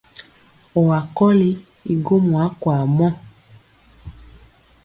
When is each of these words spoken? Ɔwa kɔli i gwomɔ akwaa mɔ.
Ɔwa 0.79 0.97
kɔli 1.15 1.49
i 1.91 1.93
gwomɔ 2.05 2.37
akwaa 2.47 2.83
mɔ. 2.97 3.07